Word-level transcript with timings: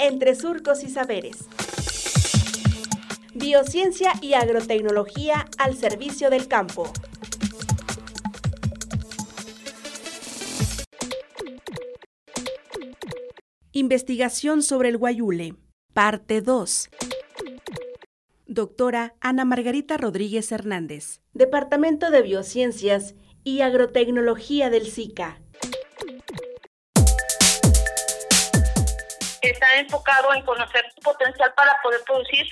entre 0.00 0.34
surcos 0.34 0.82
y 0.82 0.88
saberes. 0.88 1.36
Biociencia 3.34 4.12
y 4.20 4.32
agrotecnología 4.32 5.46
al 5.58 5.76
servicio 5.76 6.30
del 6.30 6.48
campo. 6.48 6.90
Investigación 13.72 14.62
sobre 14.62 14.88
el 14.88 14.96
guayule. 14.96 15.54
Parte 15.92 16.40
2. 16.40 16.90
Doctora 18.46 19.14
Ana 19.20 19.44
Margarita 19.44 19.96
Rodríguez 19.96 20.50
Hernández. 20.50 21.20
Departamento 21.34 22.10
de 22.10 22.22
Biociencias 22.22 23.14
y 23.44 23.60
Agrotecnología 23.60 24.70
del 24.70 24.86
SICA. 24.86 25.40
Está 29.42 29.76
enfocado 29.76 30.34
en 30.34 30.42
conocer 30.42 30.84
su 30.94 31.00
potencial 31.00 31.52
para 31.54 31.80
poder 31.82 32.00
producir 32.04 32.46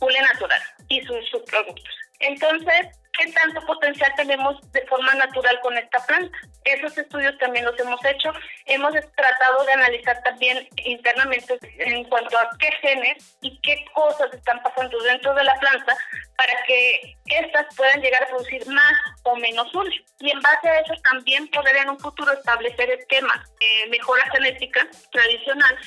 hule 0.00 0.20
natural 0.20 0.60
y 0.88 1.02
sus 1.02 1.28
subproductos. 1.30 1.94
Entonces, 2.20 2.86
¿qué 3.18 3.30
tanto 3.32 3.60
potencial 3.66 4.12
tenemos 4.16 4.60
de 4.72 4.86
forma 4.86 5.14
natural 5.14 5.60
con 5.60 5.76
esta 5.76 6.04
planta? 6.06 6.36
Esos 6.64 6.96
estudios 6.96 7.36
también 7.38 7.64
los 7.64 7.78
hemos 7.78 8.02
hecho. 8.04 8.32
Hemos 8.66 8.92
tratado 9.16 9.64
de 9.64 9.72
analizar 9.72 10.22
también 10.22 10.68
internamente 10.76 11.58
en 11.78 12.04
cuanto 12.04 12.38
a 12.38 12.48
qué 12.58 12.70
genes 12.80 13.36
y 13.42 13.60
qué 13.60 13.84
cosas 13.92 14.32
están 14.32 14.62
pasando 14.62 14.98
dentro 15.00 15.34
de 15.34 15.44
la 15.44 15.54
planta 15.56 15.96
para 16.36 16.54
que 16.66 17.13
éstas 17.38 17.66
puedan 17.76 18.00
llegar 18.00 18.22
a 18.22 18.28
producir 18.28 18.66
más 18.66 18.94
o 19.24 19.36
menos 19.36 19.72
hule. 19.74 20.04
Y 20.20 20.30
en 20.30 20.40
base 20.40 20.68
a 20.68 20.80
eso 20.80 20.94
también 21.02 21.48
poder 21.48 21.76
en 21.76 21.90
un 21.90 21.98
futuro 21.98 22.32
establecer 22.32 22.90
esquemas 22.90 23.40
de 23.60 23.90
mejora 23.90 24.24
genética 24.32 24.86
tradicional 25.12 25.78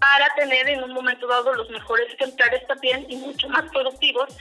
para 0.00 0.28
tener 0.34 0.68
en 0.68 0.82
un 0.82 0.92
momento 0.92 1.26
dado 1.26 1.52
los 1.54 1.70
mejores 1.70 2.12
ejemplares 2.14 2.66
también 2.66 3.06
y 3.08 3.16
mucho 3.16 3.48
más 3.48 3.70
productivos. 3.70 4.36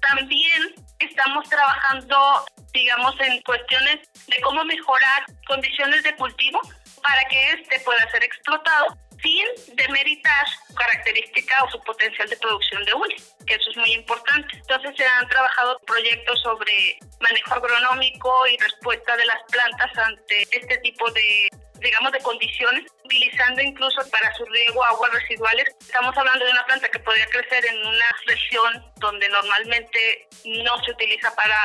También 0.00 0.74
estamos 0.98 1.48
trabajando, 1.48 2.44
digamos, 2.72 3.14
en 3.20 3.40
cuestiones 3.42 4.00
de 4.26 4.40
cómo 4.42 4.64
mejorar 4.64 5.24
condiciones 5.46 6.02
de 6.02 6.16
cultivo 6.16 6.60
para 7.02 7.24
que 7.28 7.50
éste 7.52 7.80
pueda 7.84 8.10
ser 8.10 8.24
explotado 8.24 8.98
sin 9.24 9.76
demeritar 9.76 10.46
su 10.68 10.74
característica 10.74 11.64
o 11.64 11.70
su 11.70 11.80
potencial 11.80 12.28
de 12.28 12.36
producción 12.36 12.84
de 12.84 12.92
hule, 12.92 13.16
que 13.46 13.54
eso 13.54 13.70
es 13.70 13.76
muy 13.78 13.92
importante. 13.92 14.54
Entonces 14.54 14.94
se 14.96 15.06
han 15.06 15.26
trabajado 15.28 15.80
proyectos 15.86 16.40
sobre 16.42 16.98
manejo 17.20 17.54
agronómico 17.54 18.46
y 18.46 18.58
respuesta 18.58 19.16
de 19.16 19.24
las 19.24 19.42
plantas 19.50 19.98
ante 19.98 20.42
este 20.52 20.76
tipo 20.78 21.10
de 21.10 21.48
digamos, 21.80 22.12
de 22.12 22.20
condiciones, 22.20 22.90
utilizando 23.04 23.60
incluso 23.60 24.00
para 24.10 24.32
su 24.34 24.44
riego 24.46 24.82
aguas 24.84 25.12
residuales. 25.12 25.66
Estamos 25.80 26.16
hablando 26.16 26.44
de 26.46 26.52
una 26.52 26.64
planta 26.64 26.88
que 26.88 26.98
podría 26.98 27.26
crecer 27.26 27.66
en 27.66 27.78
una 27.86 28.06
región 28.26 28.92
donde 28.96 29.28
normalmente 29.28 30.26
no 30.46 30.82
se 30.82 30.92
utiliza 30.92 31.34
para 31.34 31.58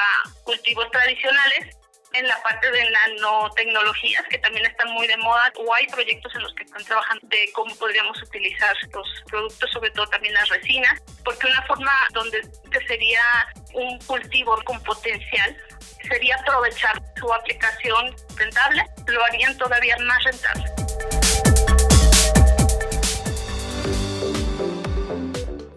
cultivos 0.44 0.92
tradicionales 0.92 1.79
en 2.14 2.28
la 2.28 2.42
parte 2.42 2.72
de 2.72 2.90
nanotecnologías 2.90 4.24
que 4.30 4.40
también 4.40 4.66
están 4.66 4.92
muy 4.92 5.08
de 5.08 5.18
moda 5.18 5.52
o 5.58 5.74
hay 5.74 5.86
proyectos 5.88 6.34
en 6.36 6.42
los 6.42 6.54
que 6.56 6.64
están 6.64 6.84
trabajando 6.84 7.28
de 7.28 7.52
cómo 7.54 7.76
podríamos 7.76 8.22
utilizar 8.22 8.76
los 8.94 9.24
productos, 9.28 9.70
sobre 9.72 9.92
todo 9.92 10.08
también 10.08 10.34
las 10.34 10.50
resinas, 10.50 11.02
porque 11.24 11.48
una 11.48 11.62
forma 11.64 11.92
donde 12.14 12.42
sería 12.88 13.22
un 13.74 14.00
cultivo 14.00 14.60
con 14.66 14.82
potencial 14.84 15.56
sería 16.08 16.36
aprovechar 16.36 17.02
su 17.20 17.32
aplicación 17.32 18.16
rentable, 18.36 18.84
lo 19.08 19.24
harían 19.26 19.58
todavía 19.58 19.96
más 19.98 20.24
rentable. 20.24 20.66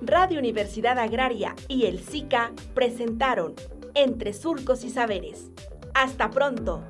Radio 0.00 0.38
Universidad 0.38 0.98
Agraria 0.98 1.54
y 1.68 1.86
el 1.86 2.02
SICA 2.04 2.52
presentaron 2.74 3.54
Entre 3.94 4.32
Surcos 4.32 4.84
y 4.84 4.90
Saberes. 4.90 5.50
Hasta 5.94 6.30
pronto. 6.30 6.82